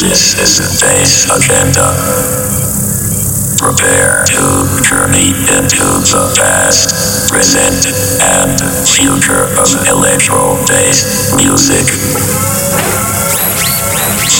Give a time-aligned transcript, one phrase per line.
[0.00, 1.92] This is Bass Agenda.
[3.60, 7.84] Prepare to journey into the past, present,
[8.24, 8.56] and
[8.88, 11.84] future of electro-based music.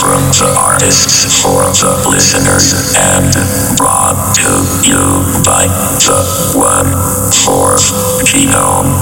[0.00, 3.29] From the artists for the listeners and
[3.77, 5.68] brought to you by
[6.00, 6.24] the
[6.56, 6.88] One
[7.45, 7.84] Fourth
[8.24, 8.96] Genome.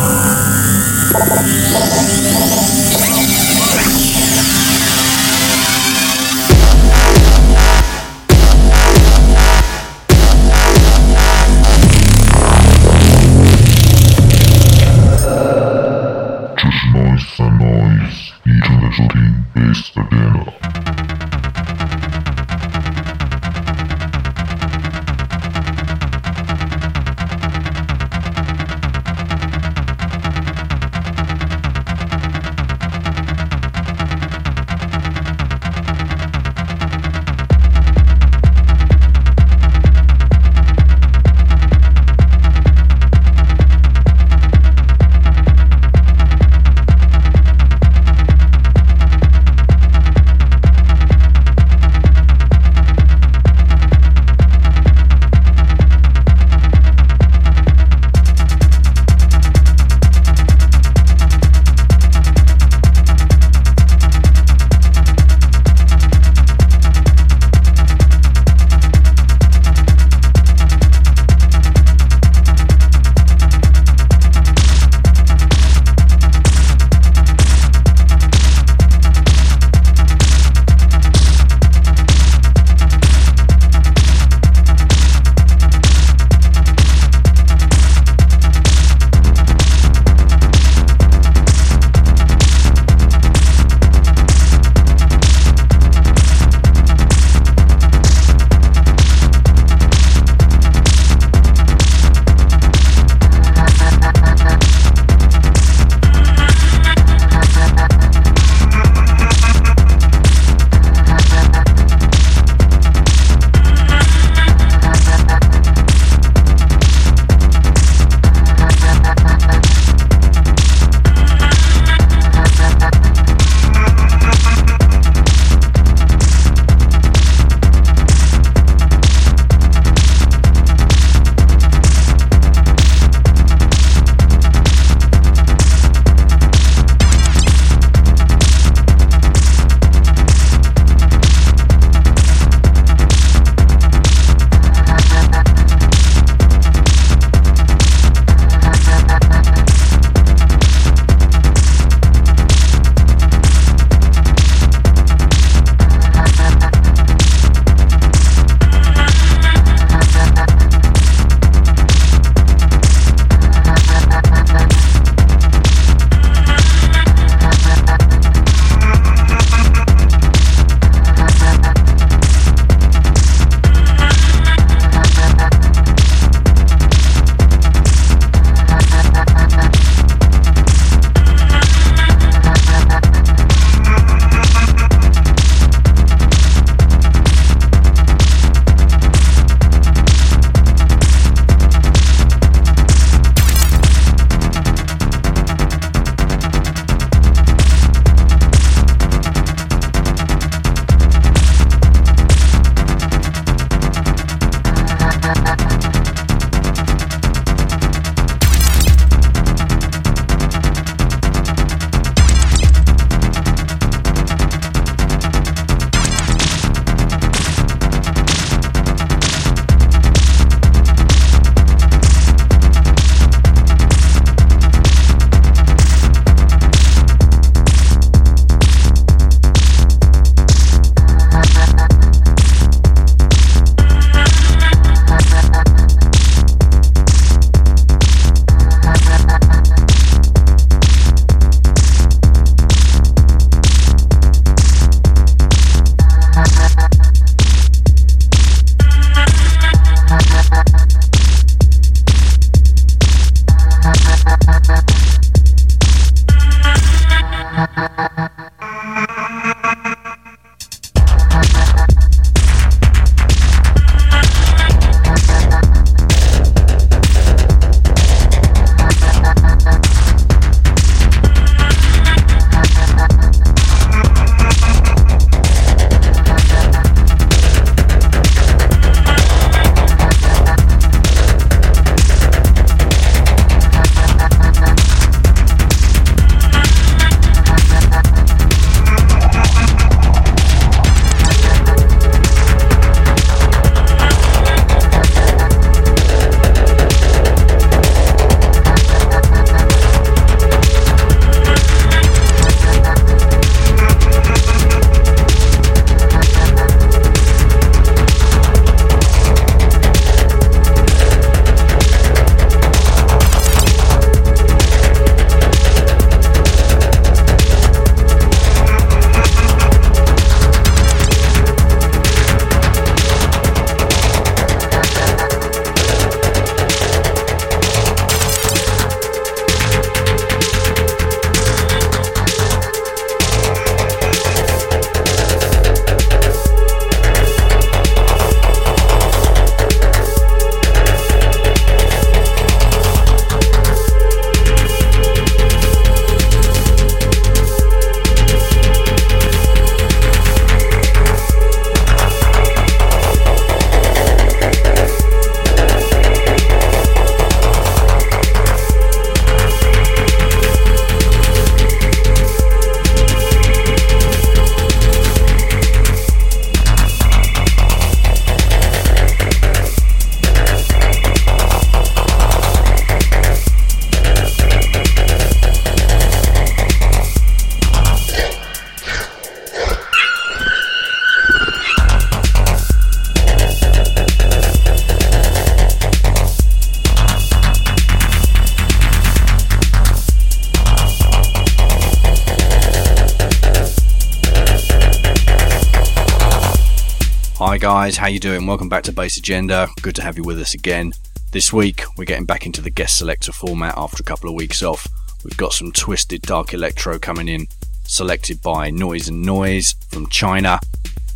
[397.88, 398.46] Guys, how you doing?
[398.46, 399.66] Welcome back to Bass Agenda.
[399.80, 400.92] Good to have you with us again.
[401.32, 404.62] This week we're getting back into the guest selector format after a couple of weeks
[404.62, 404.86] off.
[405.24, 407.46] We've got some twisted dark electro coming in,
[407.84, 410.60] selected by Noise and Noise from China.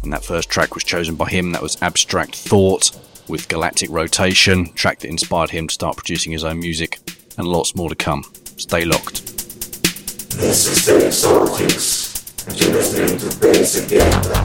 [0.03, 1.53] And that first track was chosen by him.
[1.53, 2.99] That was Abstract Thought
[3.29, 7.01] with Galactic Rotation, track that inspired him to start producing his own music,
[7.37, 8.25] and lots more to come.
[8.57, 9.27] Stay locked.
[10.39, 10.87] This is
[13.91, 14.42] the.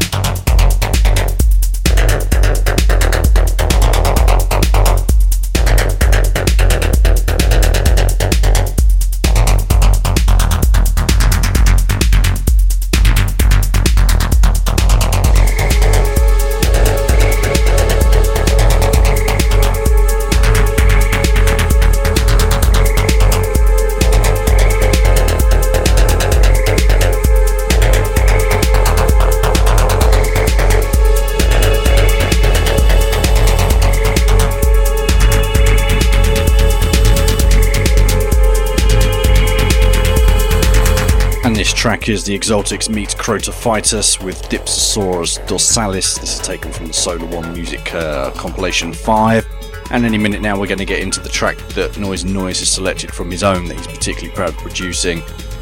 [42.09, 46.19] Is the Exotics meets Crotophytus with Dipsosaurus dorsalis.
[46.19, 49.45] This is taken from the Solar One Music uh, compilation 5.
[49.91, 52.69] And any minute now, we're going to get into the track that Noise Noise has
[52.69, 55.21] selected from his own that he's particularly proud of producing.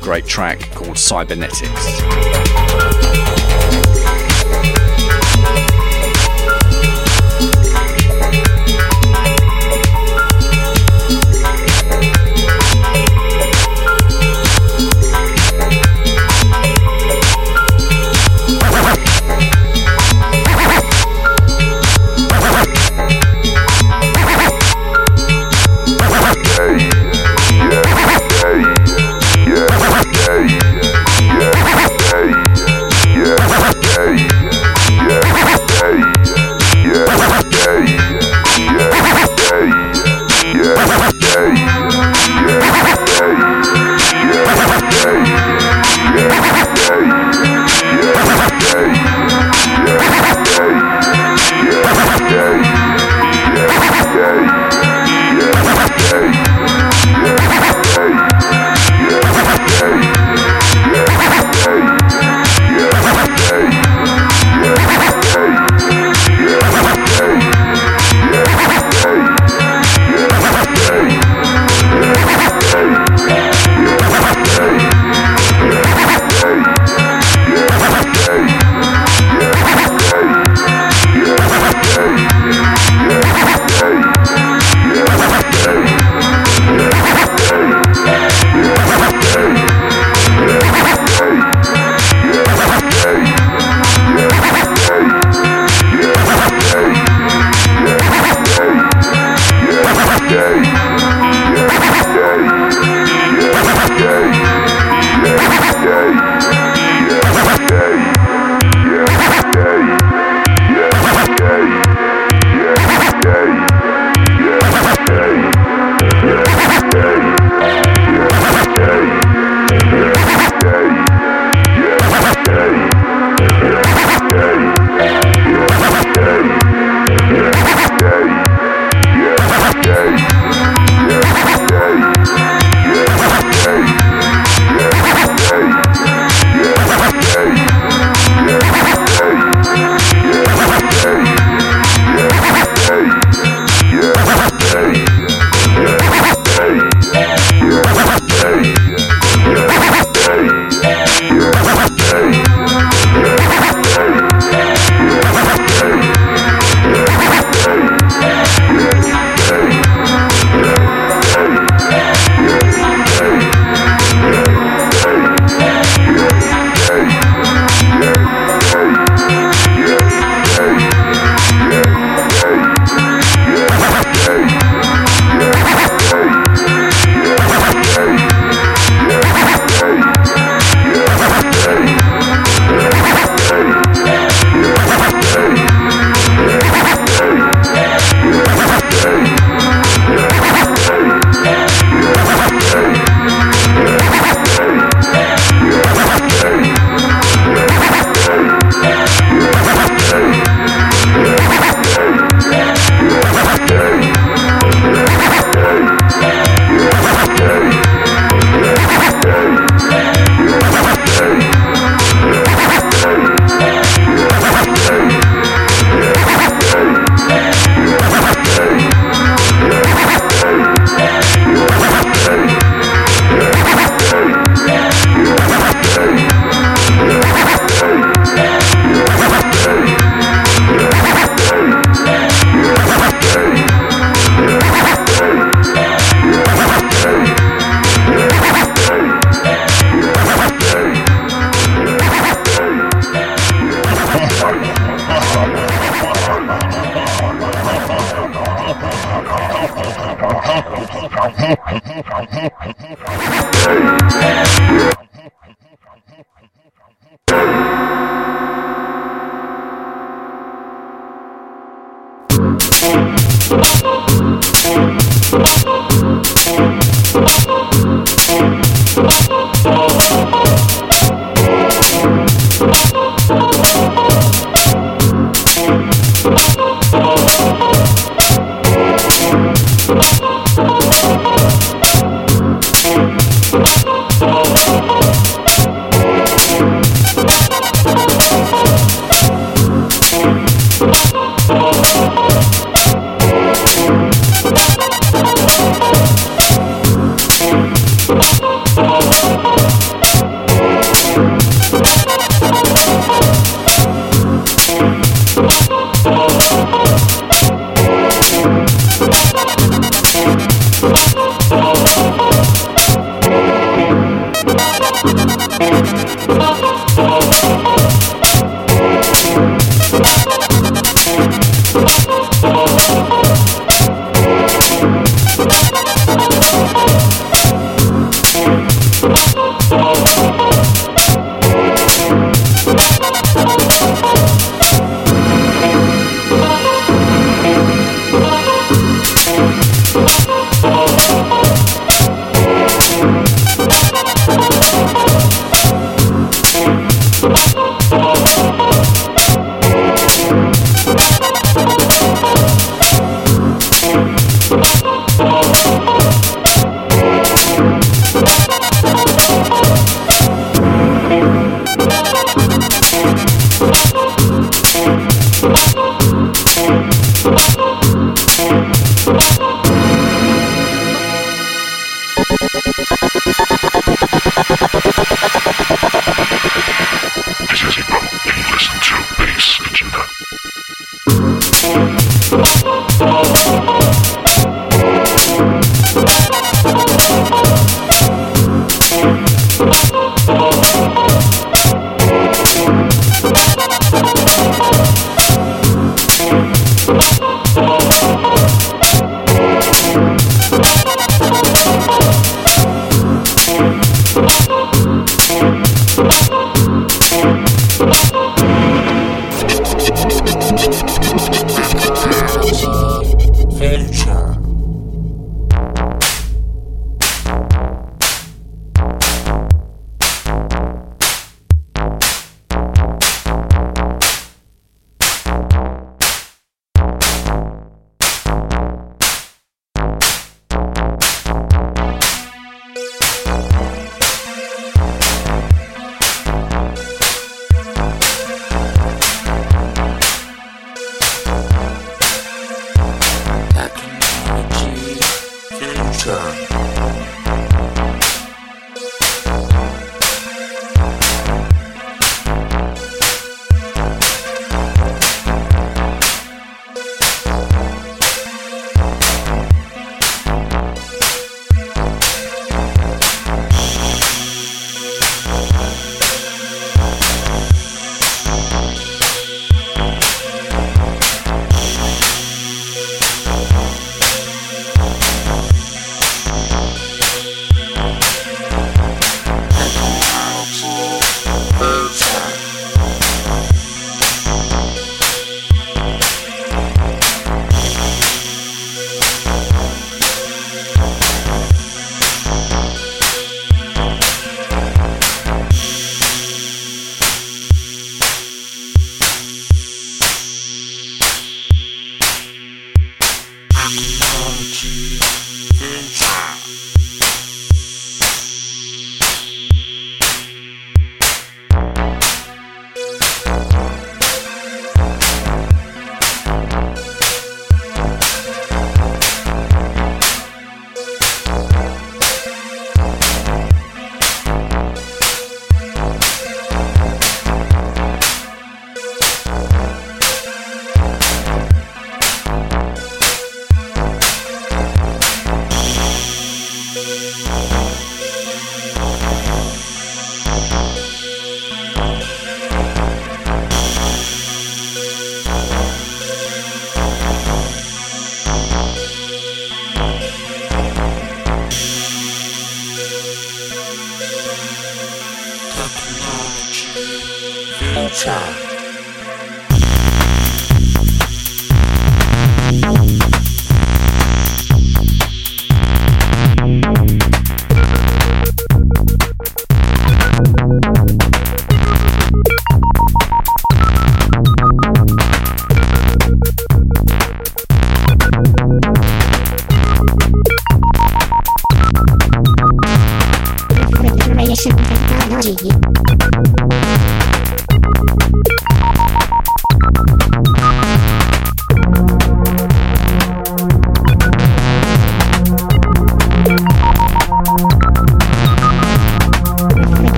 [0.00, 3.25] Great track called Cybernetics.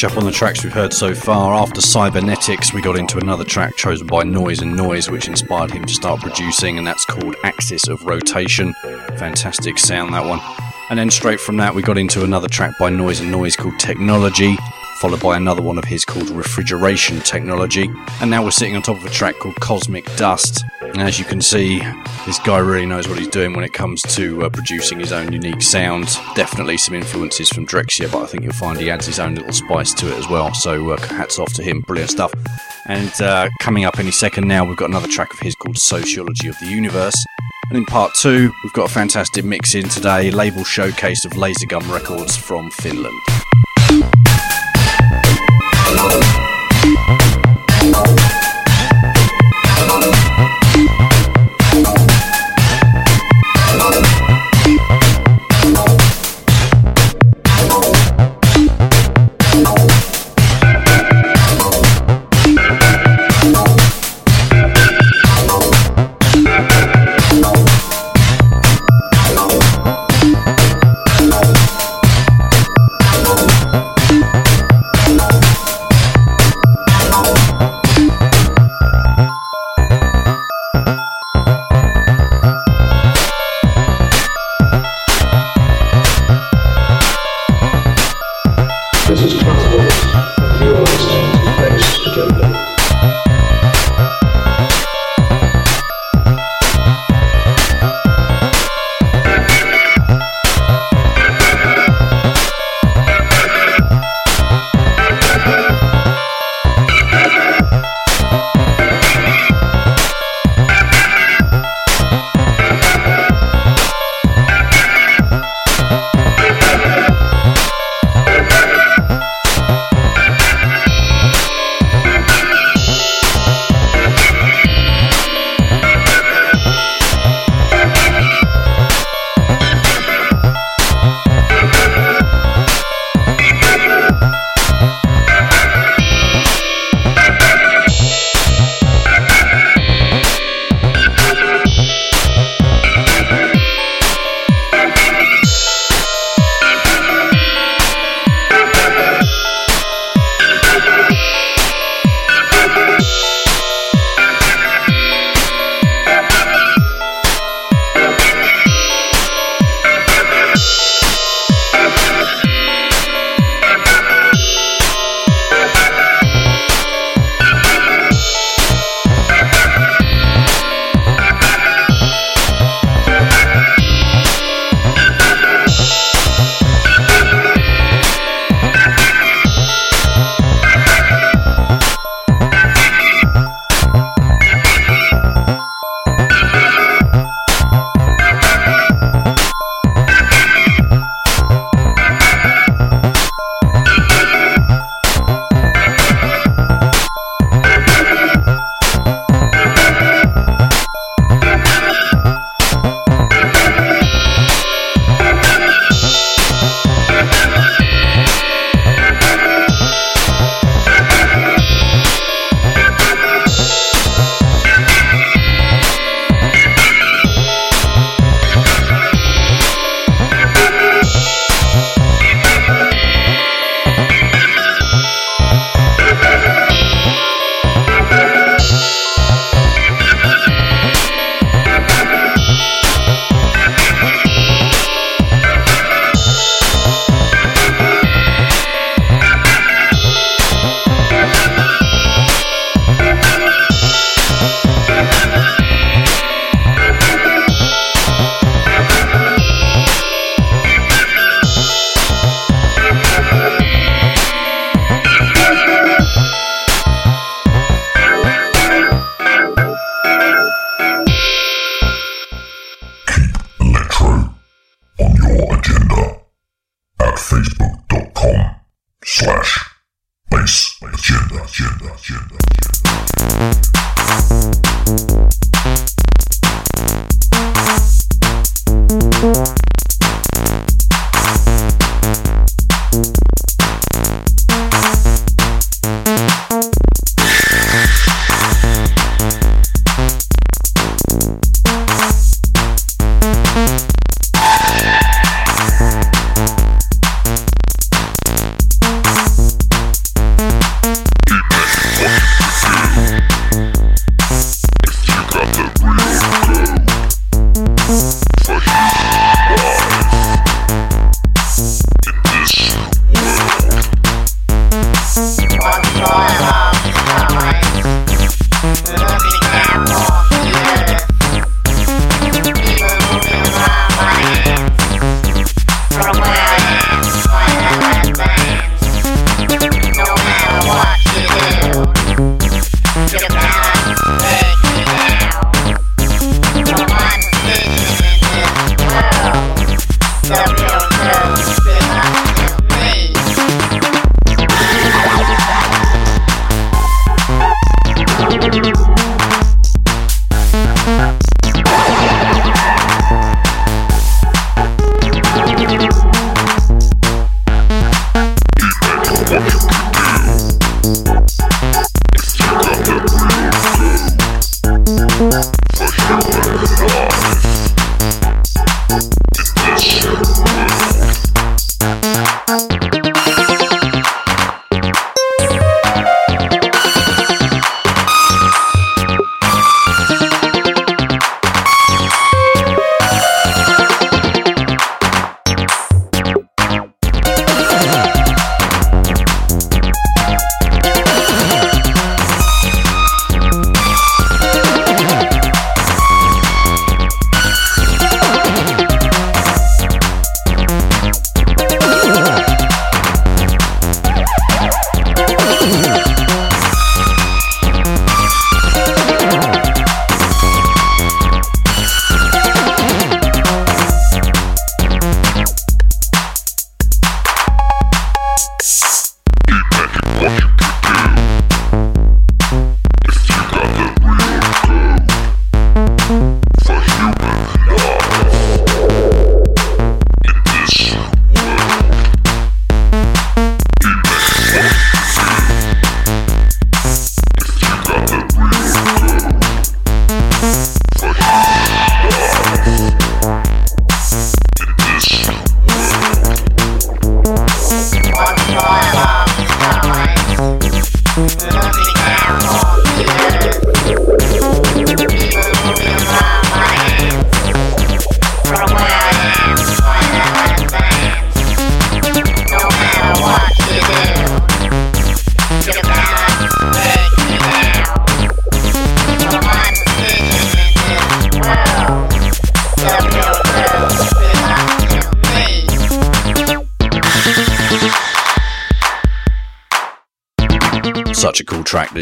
[0.00, 1.52] Catch up on the tracks we've heard so far.
[1.52, 5.84] After Cybernetics, we got into another track chosen by Noise and Noise, which inspired him
[5.84, 8.72] to start producing, and that's called Axis of Rotation.
[9.18, 10.40] Fantastic sound, that one.
[10.88, 13.78] And then straight from that, we got into another track by Noise and Noise called
[13.78, 14.56] Technology,
[15.00, 17.90] followed by another one of his called Refrigeration Technology.
[18.22, 20.64] And now we're sitting on top of a track called Cosmic Dust.
[20.80, 21.82] And as you can see,
[22.30, 25.32] this guy really knows what he's doing when it comes to uh, producing his own
[25.32, 26.06] unique sound.
[26.36, 29.52] Definitely some influences from Drexciya, but I think you'll find he adds his own little
[29.52, 30.54] spice to it as well.
[30.54, 32.32] So uh, hats off to him, brilliant stuff.
[32.86, 36.46] And uh, coming up any second now, we've got another track of his called Sociology
[36.46, 37.16] of the Universe.
[37.68, 41.92] And in part two, we've got a fantastic mix in today, label showcase of Lasergum
[41.92, 43.18] Records from Finland.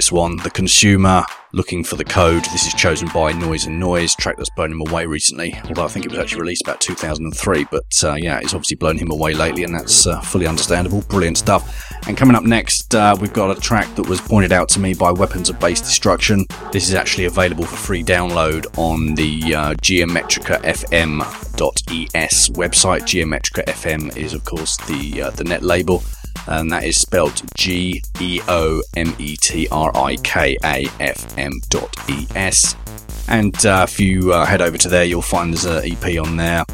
[0.08, 0.38] This one.
[0.38, 2.42] The Consumer, Looking for the Code.
[2.44, 5.54] This is chosen by Noise and Noise, track that's blown him away recently.
[5.64, 7.66] Although I think it was actually released about 2003.
[7.70, 11.02] But uh, yeah, it's obviously blown him away lately, and that's uh, fully understandable.
[11.10, 11.92] Brilliant stuff.
[12.06, 14.94] And coming up next, uh, we've got a track that was pointed out to me
[14.94, 16.46] by Weapons of Base Destruction.
[16.72, 23.02] This is actually available for free download on the uh, Geometrika FM.es website.
[23.02, 26.02] Geometrika FM is, of course, the uh, the net label
[26.48, 31.38] and that is spelt G E O M E T R I K A F
[31.38, 32.74] M dot E S.
[33.28, 36.36] And uh, if you uh, head over to there, you'll find there's an EP on
[36.36, 36.64] there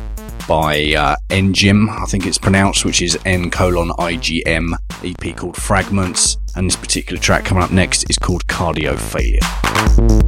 [0.46, 5.36] by uh, Ngim, I think it's pronounced, which is N colon I G M, EP
[5.36, 6.36] called Fragments.
[6.56, 10.23] And this particular track coming up next is called Cardio Failure.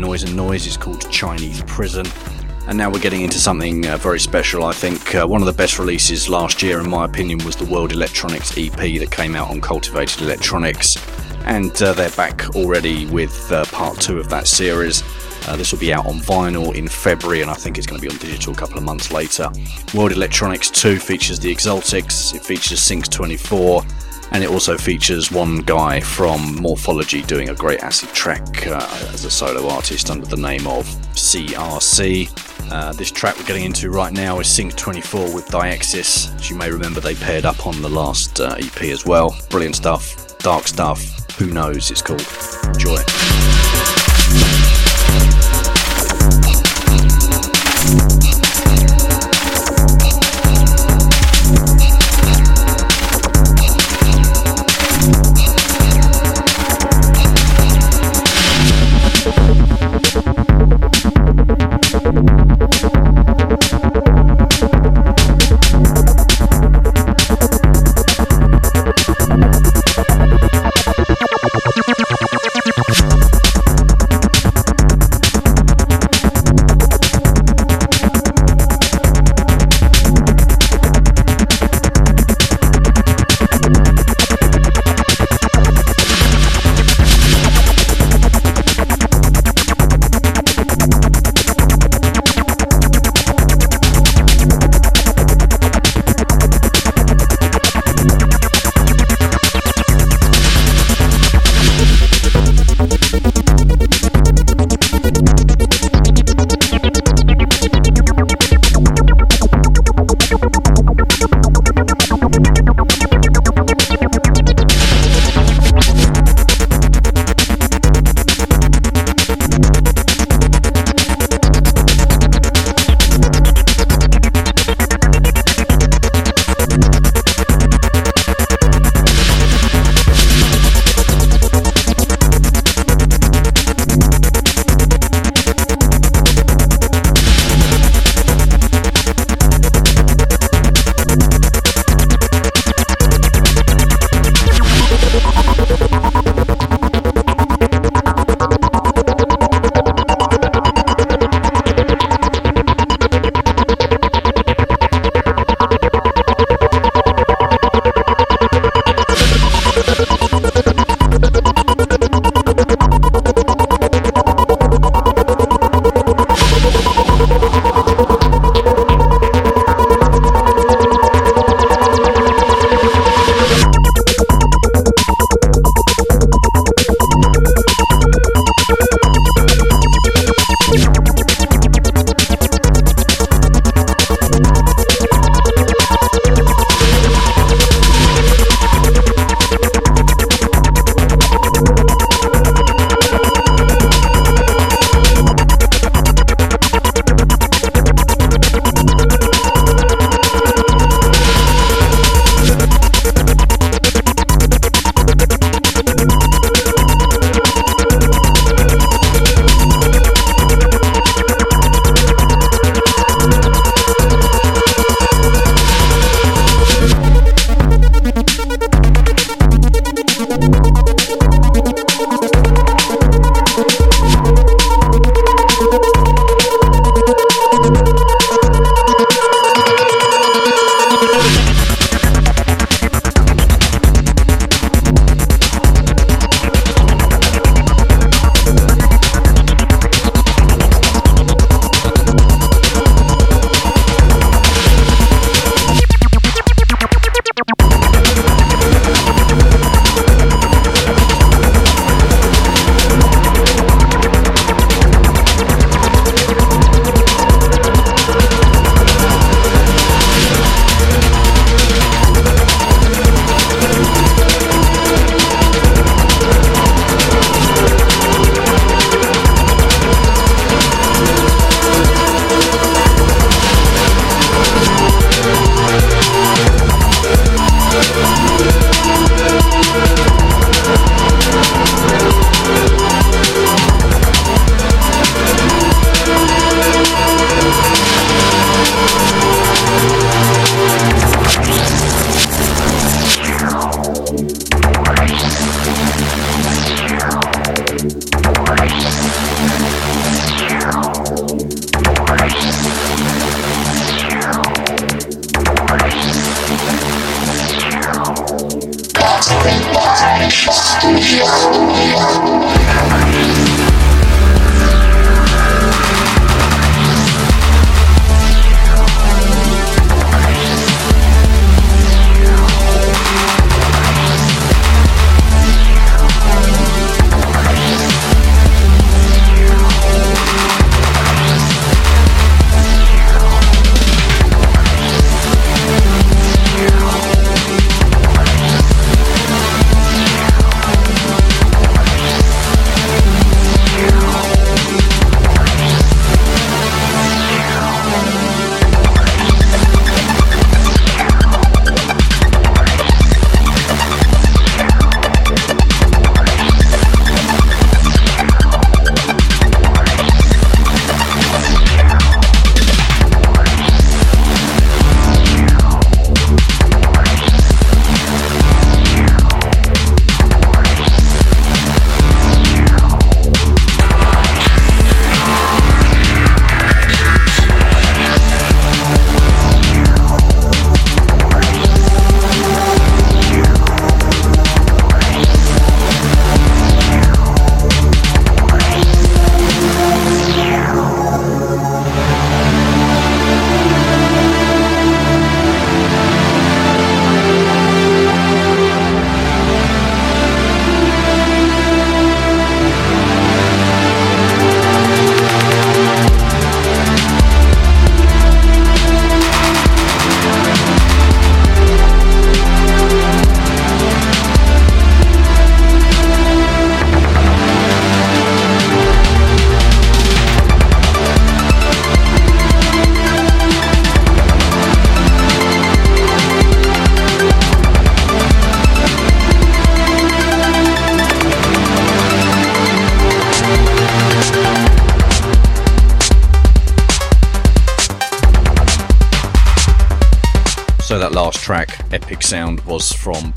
[0.00, 0.66] Noise and Noise.
[0.66, 2.06] is called Chinese Prison.
[2.66, 4.64] And now we're getting into something uh, very special.
[4.64, 7.66] I think uh, one of the best releases last year, in my opinion, was the
[7.66, 10.96] World Electronics EP that came out on Cultivated Electronics.
[11.44, 15.02] And uh, they're back already with uh, part two of that series.
[15.48, 18.06] Uh, this will be out on vinyl in February, and I think it's going to
[18.06, 19.50] be on digital a couple of months later.
[19.94, 23.82] World Electronics 2 features the Exaltics, it features Sync 24,
[24.32, 29.24] and it also features one guy from Morphology doing a great acid track uh, as
[29.24, 32.70] a solo artist under the name of CRC.
[32.72, 36.34] Uh, this track we're getting into right now is Sync 24 with Diexis.
[36.36, 39.36] As you may remember, they paired up on the last uh, EP as well.
[39.48, 41.02] Brilliant stuff, dark stuff.
[41.38, 41.90] Who knows?
[41.90, 42.24] It's called.
[42.66, 43.39] Enjoy.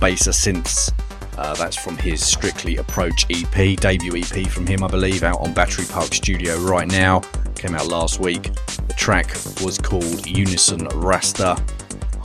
[0.03, 0.91] Baser Synths.
[1.37, 5.53] Uh, that's from his Strictly Approach EP, debut EP from him, I believe, out on
[5.53, 7.21] Battery Park Studio right now.
[7.55, 8.53] Came out last week.
[8.89, 9.29] The track
[9.63, 11.55] was called Unison Rasta.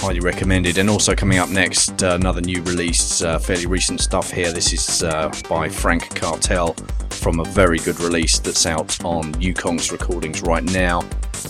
[0.01, 0.79] Highly recommended.
[0.79, 4.53] And also coming up next, uh, another new release, uh, fairly recent stuff here.
[4.53, 6.74] This is uh, by Frank Cartel
[7.11, 11.03] from a very good release that's out on Yukong's recordings right now.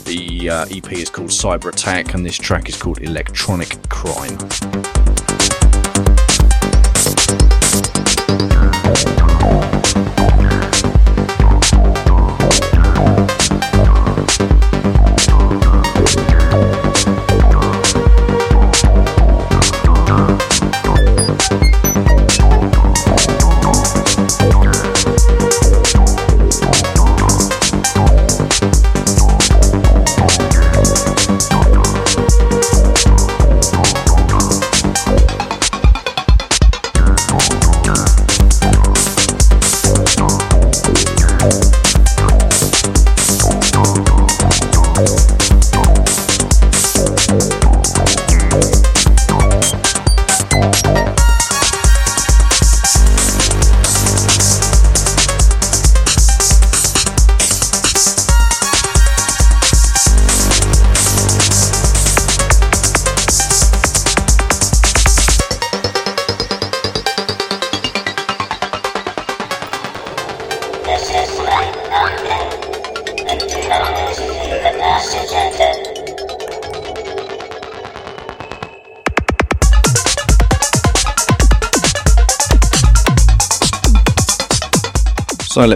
[0.05, 4.37] The uh, EP is called Cyber Attack, and this track is called Electronic Crime.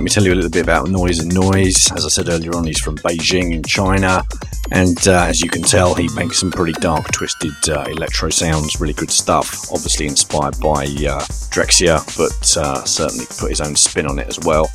[0.03, 1.93] Let me tell you a little bit about Noise and Noise.
[1.93, 4.25] As I said earlier on, he's from Beijing in China,
[4.73, 8.81] and uh, as you can tell, he makes some pretty dark, twisted uh, electro sounds.
[8.81, 9.71] Really good stuff.
[9.71, 11.23] Obviously inspired by uh,
[11.55, 14.67] Drexciya, but uh, certainly put his own spin on it as well.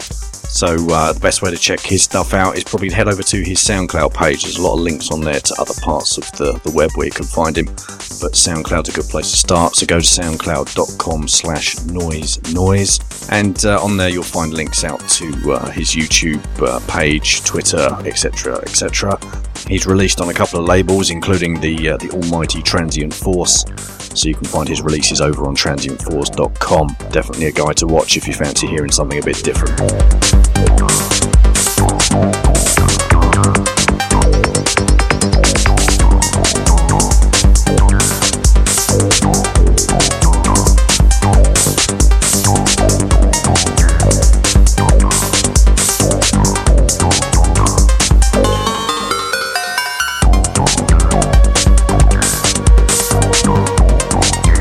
[0.48, 3.44] So uh, the best way to check his stuff out is probably head over to
[3.44, 4.44] his SoundCloud page.
[4.44, 7.06] There's a lot of links on there to other parts of the, the web where
[7.06, 7.66] you can find him.
[7.66, 9.76] But SoundCloud's a good place to start.
[9.76, 13.00] So go to soundcloud.com slash noise noise.
[13.30, 17.89] And uh, on there you'll find links out to uh, his YouTube uh, page, Twitter,
[18.05, 18.57] etc.
[18.59, 19.20] etc.
[19.68, 23.65] He's released on a couple of labels, including the uh, the almighty Transient Force.
[24.13, 26.88] So you can find his releases over on transientforce.com.
[27.11, 29.78] Definitely a guy to watch if you fancy hearing something a bit different.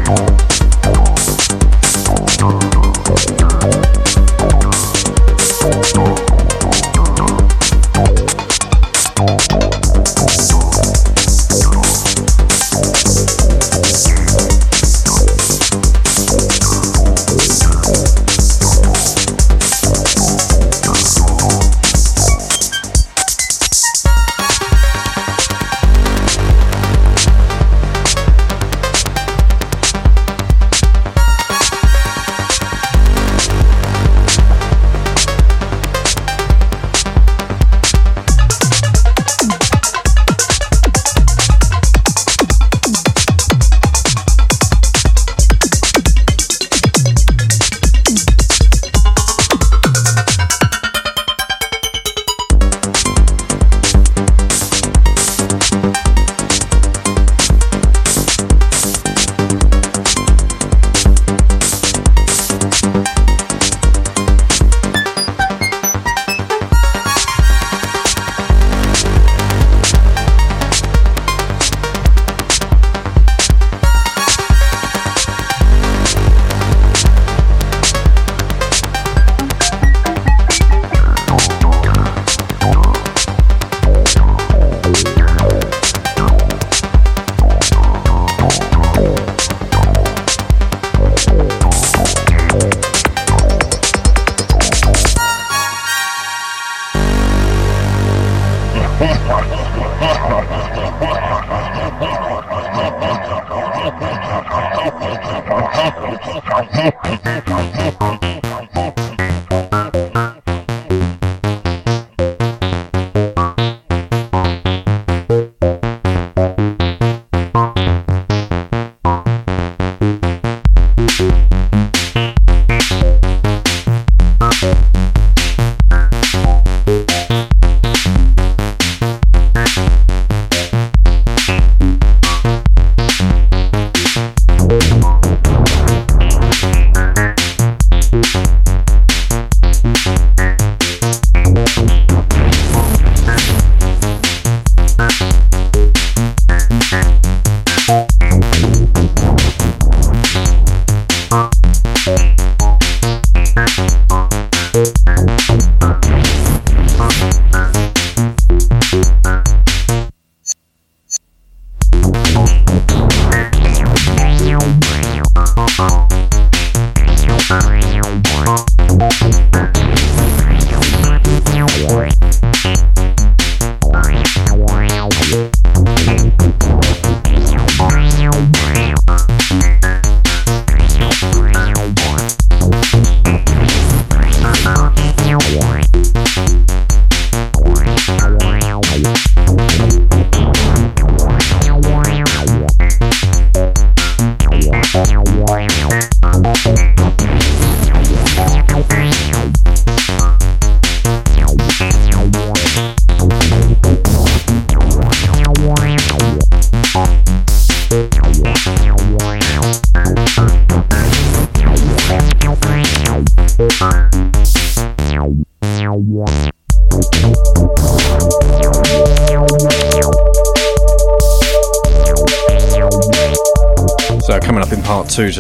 [0.09, 0.46] more.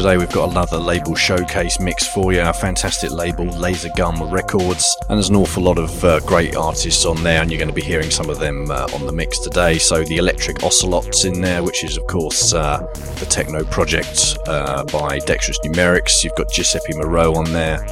[0.06, 2.40] Today, we've got another label showcase mix for you.
[2.40, 7.24] A fantastic label, Lasergum Records, and there's an awful lot of uh, great artists on
[7.24, 9.78] there, and you're going to be hearing some of them uh, on the mix today.
[9.78, 12.86] So the Electric Ocelots in there, which is of course uh,
[13.18, 16.22] the techno project uh, by Dexterous Numerics.
[16.22, 17.84] You've got Giuseppe Moreau on there.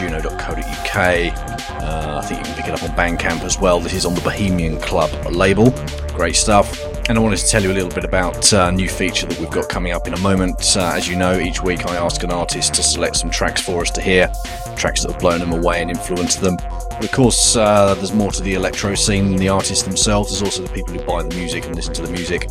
[0.00, 0.96] juno.co.uk.
[0.96, 3.80] Uh, I think you can pick it up on Bandcamp as well.
[3.80, 5.70] This is on the Bohemian Club label.
[6.14, 6.82] Great stuff.
[7.10, 9.50] And I wanted to tell you a little bit about a new feature that we've
[9.50, 10.76] got coming up in a moment.
[10.76, 13.82] Uh, as you know, each week I ask an artist to select some tracks for
[13.82, 14.32] us to hear,
[14.76, 16.56] tracks that have blown them away and influenced them.
[16.56, 20.30] But of course, uh, there's more to the electro scene than the artists themselves.
[20.30, 22.48] There's also the people who buy the music and listen to the music.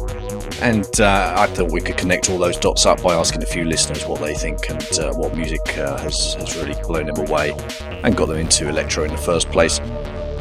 [0.62, 3.64] And uh, I thought we could connect all those dots up by asking a few
[3.64, 7.56] listeners what they think and uh, what music uh, has, has really blown them away
[8.04, 9.80] and got them into electro in the first place.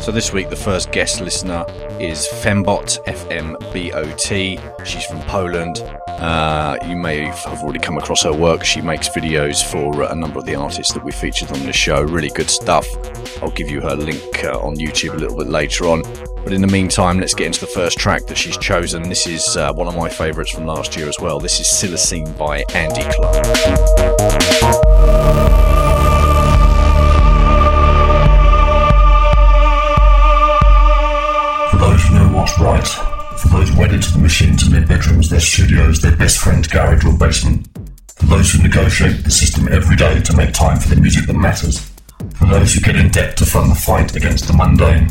[0.01, 1.65] So this week, the first guest listener
[1.99, 4.59] is Fembot, F M B O T.
[4.85, 5.83] She's from Poland.
[6.09, 8.65] Uh, you may have already come across her work.
[8.65, 12.03] She makes videos for a number of the artists that we featured on the show.
[12.03, 12.87] Really good stuff.
[13.43, 16.03] I'll give you her link uh, on YouTube a little bit later on.
[16.49, 19.07] But in the meantime, let's get into the first track that she's chosen.
[19.07, 21.39] This is uh, one of my favourites from last year as well.
[21.39, 23.45] This is Silicene by Andy Clark.
[31.71, 32.89] For those who know what's right.
[33.39, 37.05] For those wedded to the machines in their bedrooms, their studios, their best friend's garage
[37.05, 37.69] or basement.
[38.17, 41.35] For those who negotiate the system every day to make time for the music that
[41.35, 41.93] matters.
[42.37, 45.11] For those who get in debt to fund the fight against the mundane.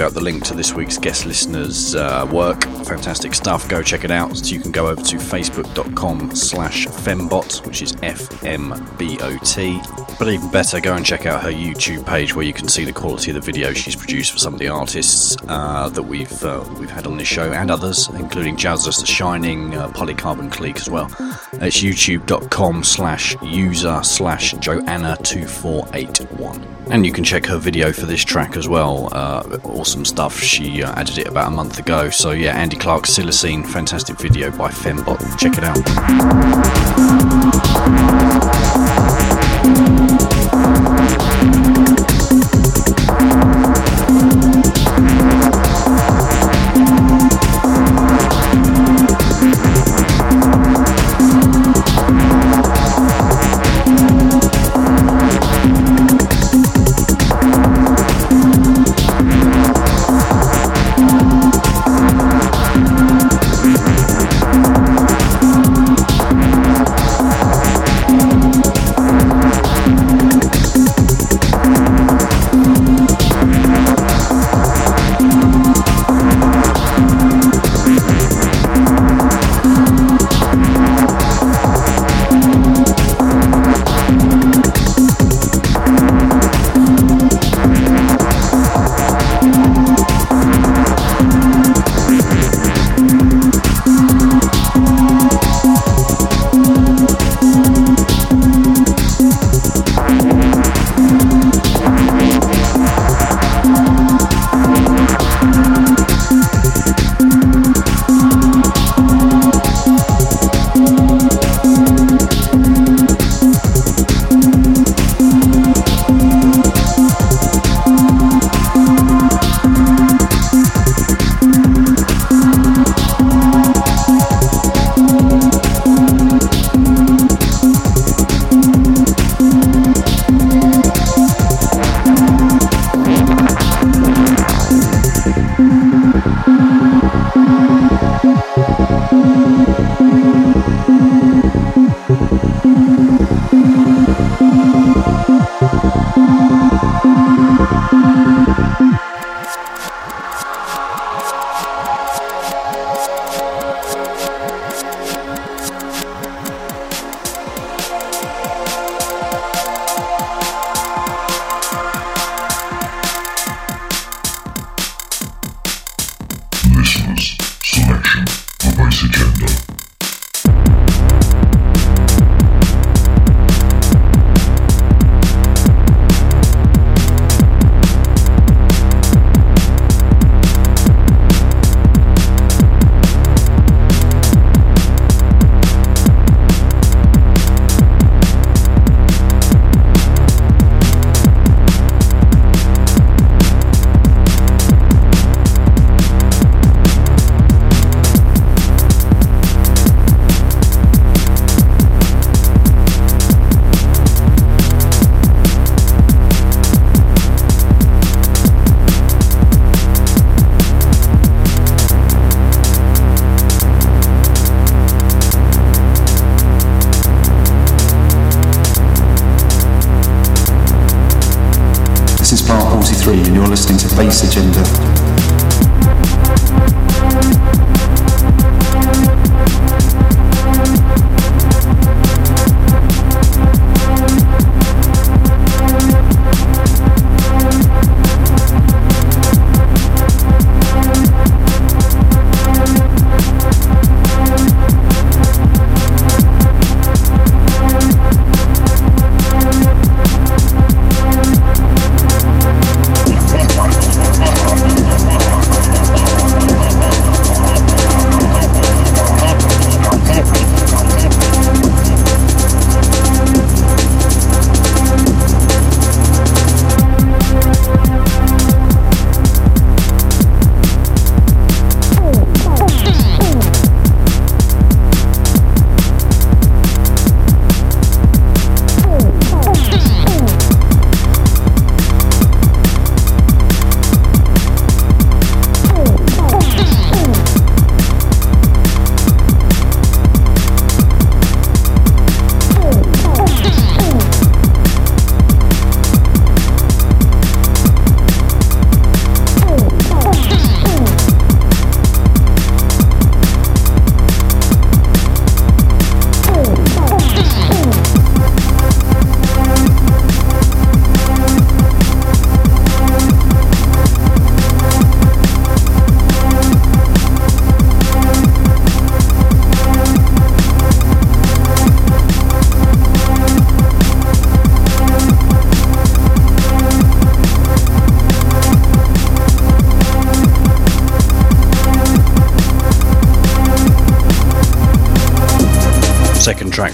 [0.00, 2.62] Give out the link to this week's guest listener's uh, work.
[2.86, 3.68] Fantastic stuff.
[3.68, 4.34] Go check it out.
[4.34, 9.80] So you can go over to facebook.com slash fembot, which is F-M-B-O-T.
[10.18, 12.94] But even better, go and check out her YouTube page where you can see the
[12.94, 16.64] quality of the video she's produced for some of the artists uh, that we've uh,
[16.78, 20.88] we've had on this show and others, including Jazzless The Shining, uh, Polycarbon Clique as
[20.88, 21.08] well.
[21.54, 26.19] It's youtube.com slash user slash Joanna2481.
[26.92, 29.08] And you can check her video for this track as well.
[29.12, 30.38] Uh, awesome stuff.
[30.40, 32.10] She uh, added it about a month ago.
[32.10, 35.38] So, yeah, Andy Clark Silacine, fantastic video by Fembot.
[35.38, 37.29] Check it out.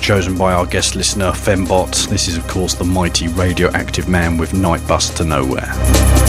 [0.06, 2.08] Chosen by our guest listener Fembot.
[2.08, 6.25] This is, of course, the mighty radioactive man with Night Bus to Nowhere.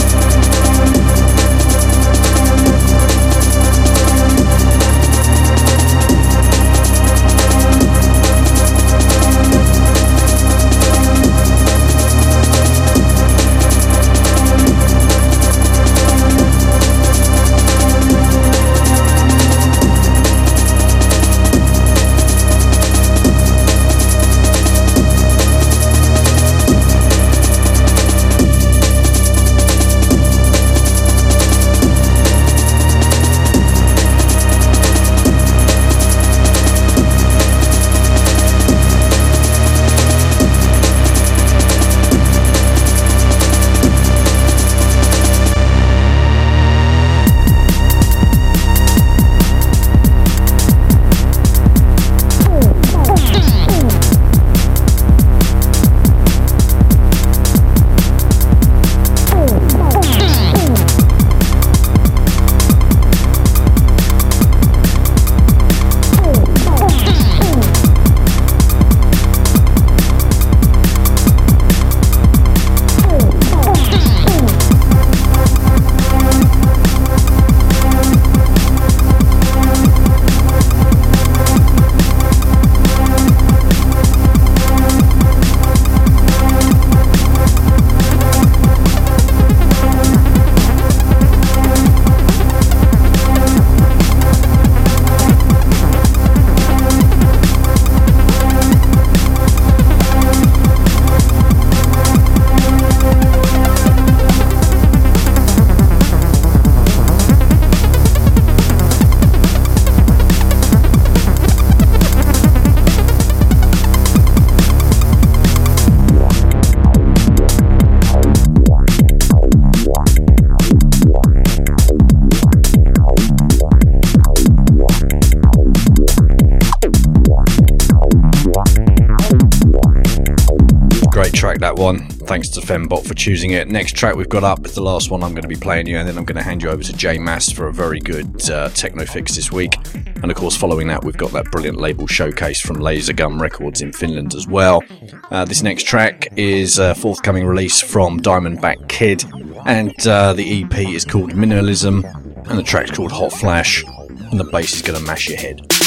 [132.68, 133.66] Fembot for choosing it.
[133.66, 135.96] Next track we've got up is the last one I'm going to be playing you,
[135.96, 138.50] and then I'm going to hand you over to J Mass for a very good
[138.50, 139.74] uh, techno fix this week.
[140.22, 143.90] And of course, following that, we've got that brilliant label showcase from Lasergum Records in
[143.90, 144.82] Finland as well.
[145.30, 149.24] Uh, this next track is a forthcoming release from Diamondback Kid,
[149.64, 152.04] and uh, the EP is called Minimalism,
[152.50, 155.77] and the track's called Hot Flash, and the bass is going to mash your head.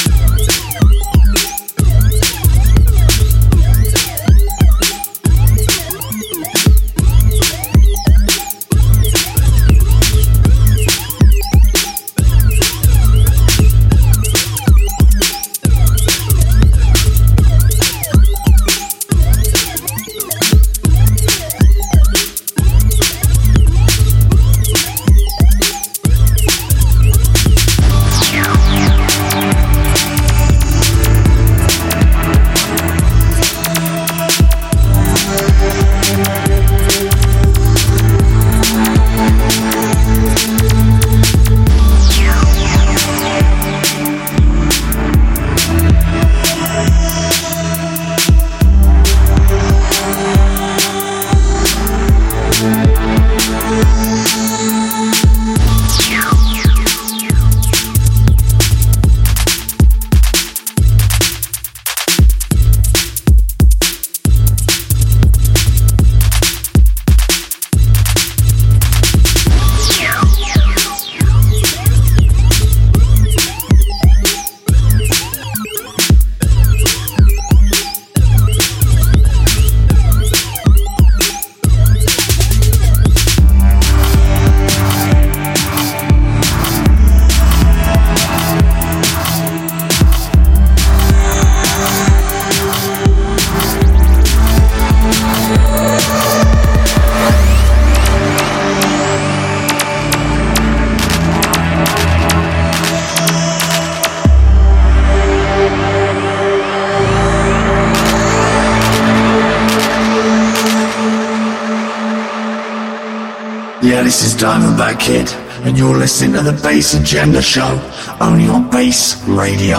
[114.04, 115.32] This is Diamondback Kid,
[115.64, 117.80] and you're listening to the Bass Agenda Show,
[118.20, 119.78] only on Bass Radio.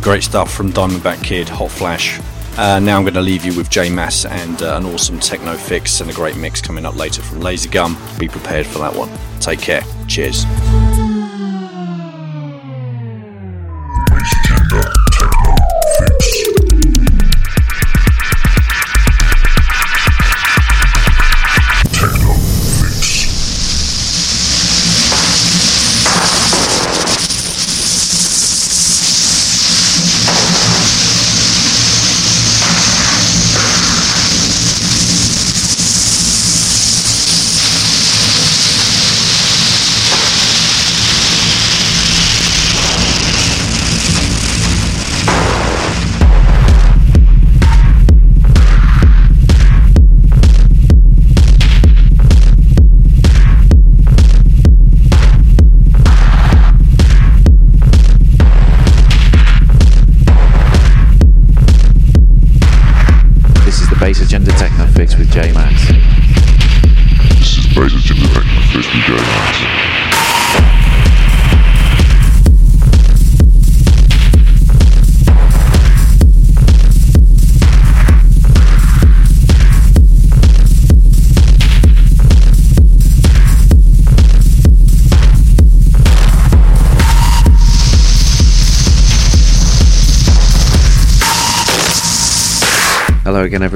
[0.00, 2.18] Great stuff from Diamondback Kid, Hot Flash.
[2.58, 5.54] Uh, now I'm going to leave you with J Mass and uh, an awesome techno
[5.54, 7.96] fix and a great mix coming up later from Lasergum.
[8.18, 9.10] Be prepared for that one.
[9.40, 9.82] Take care.
[10.08, 10.44] Cheers.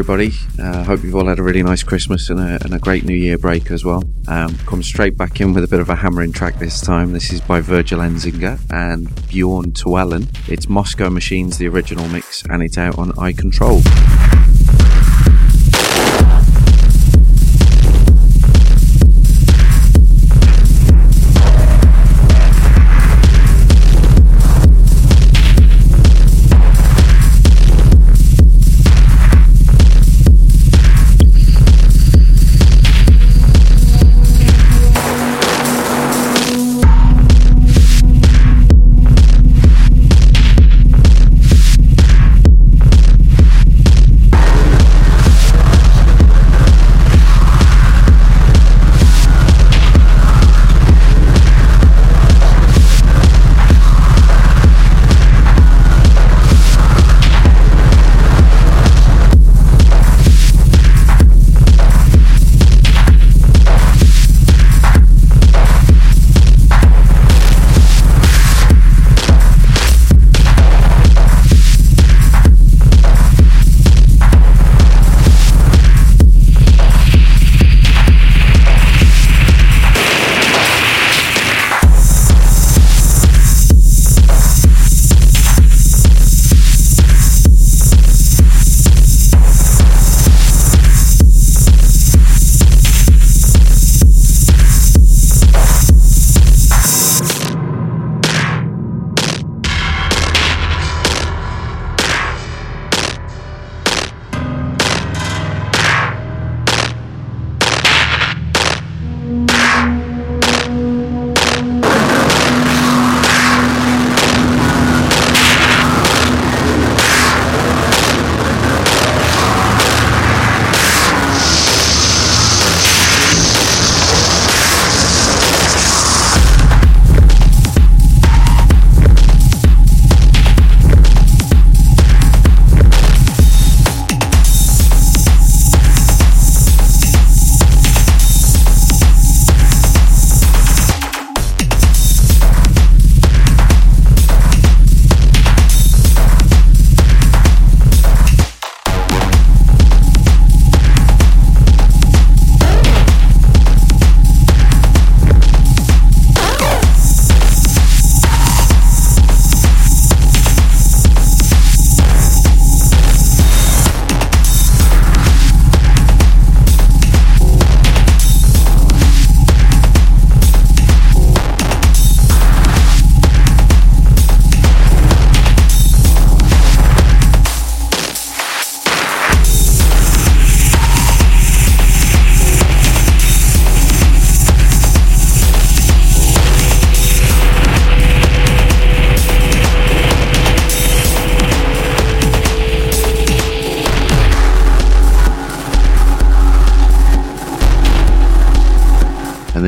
[0.09, 0.37] Everybody.
[0.57, 3.17] Uh, hope you've all had a really nice Christmas and a, and a great New
[3.17, 4.05] Year break as well.
[4.29, 7.13] Um, come straight back in with a bit of a hammering track this time.
[7.13, 10.29] This is by Virgil Enzinger and Bjorn Torwellen.
[10.49, 13.81] It's Moscow Machines, the original mix, and it's out on I Control.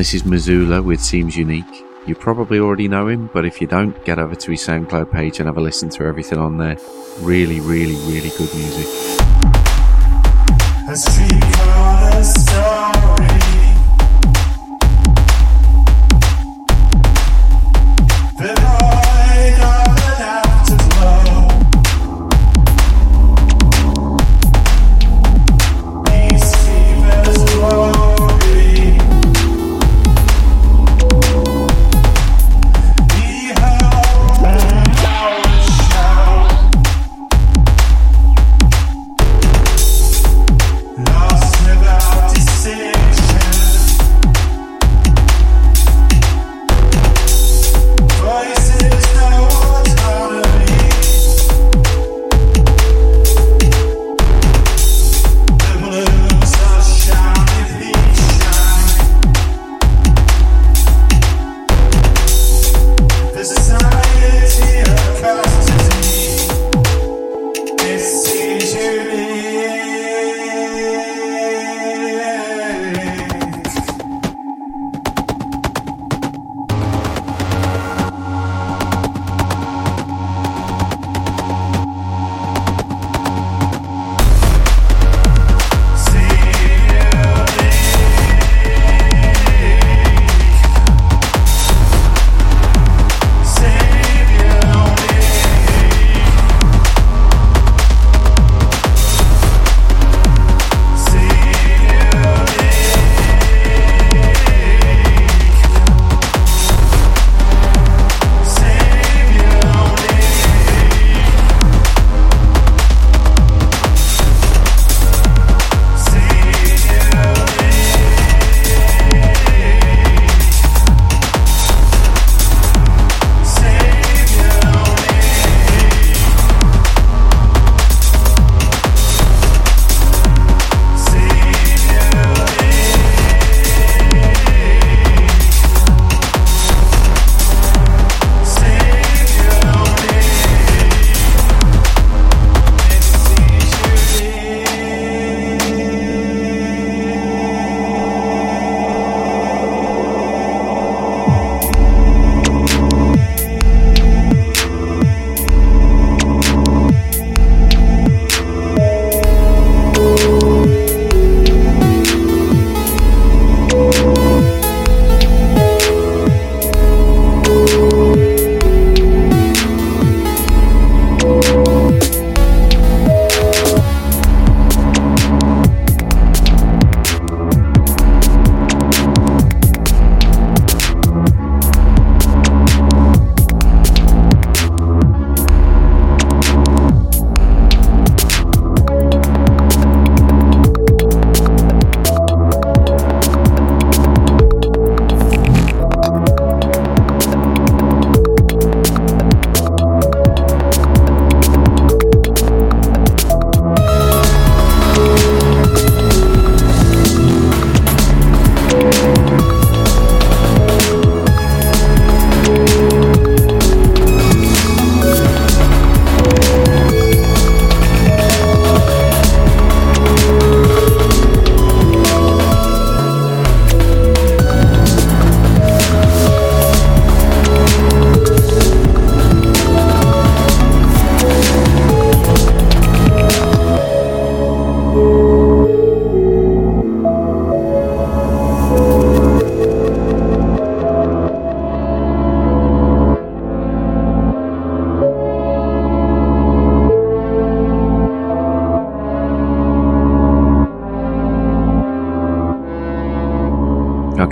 [0.09, 1.85] This is Missoula with Seems Unique.
[2.07, 5.39] You probably already know him, but if you don't, get over to his SoundCloud page
[5.39, 6.77] and have a listen to everything on there.
[7.19, 9.18] Really, really, really good music.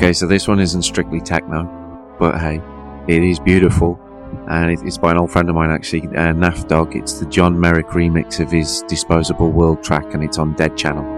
[0.08, 1.66] Okay, so this one isn't strictly techno,
[2.18, 2.62] but hey,
[3.10, 4.00] it is beautiful.
[4.50, 6.32] And it's by an old friend of mine, actually, uh,
[6.70, 6.96] Dog.
[6.96, 11.17] It's the John Merrick remix of his Disposable World track, and it's on Dead Channel.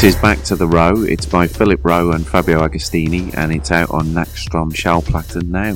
[0.00, 1.02] This is Back to the Row.
[1.02, 5.74] It's by Philip Rowe and Fabio Agostini, and it's out on Nachtstrom Schallplatten now.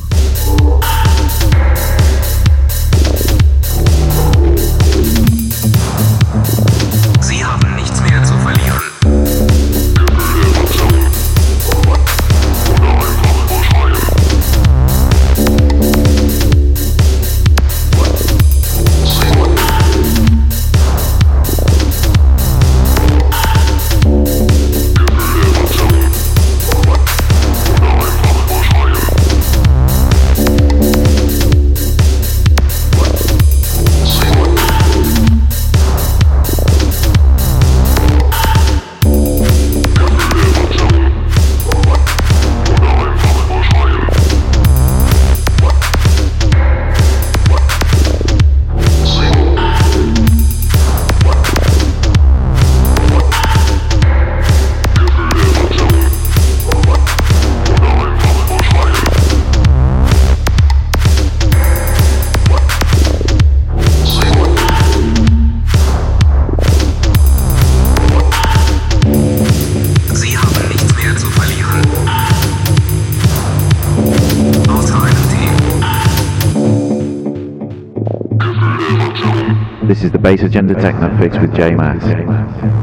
[80.25, 82.74] Bass Agenda Techno Fix with J Mass.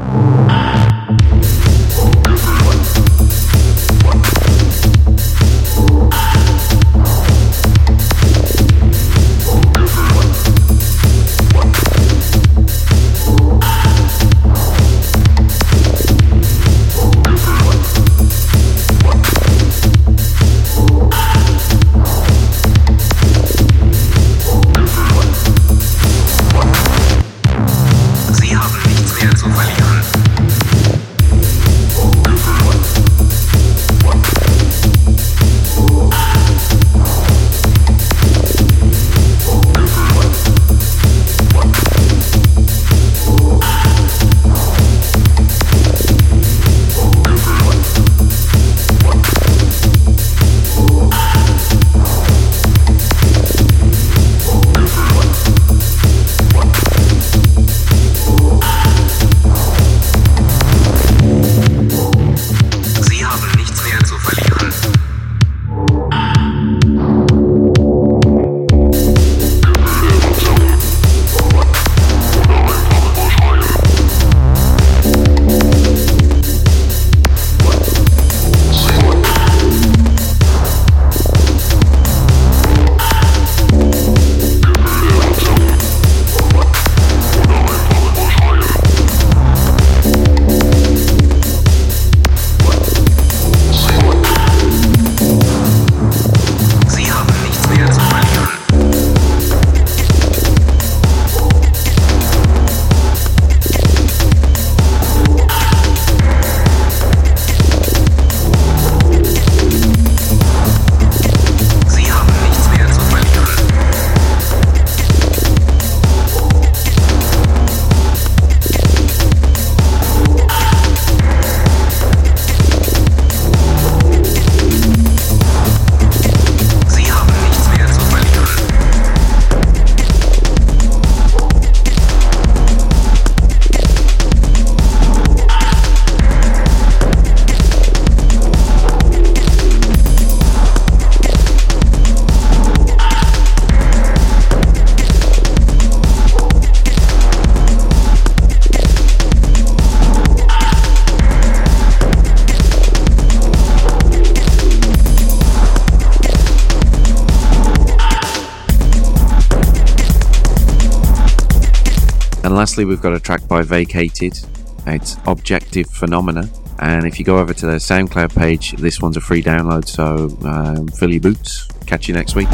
[162.86, 164.40] We've got a track by Vacated.
[164.88, 166.50] It's Objective Phenomena.
[166.80, 169.88] And if you go over to their SoundCloud page, this one's a free download.
[169.88, 171.68] So um, fill your boots.
[171.86, 172.50] Catch you next week.